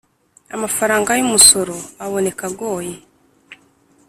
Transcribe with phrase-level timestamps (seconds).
[0.55, 2.93] Amafaranga y umusoro aboneka agoye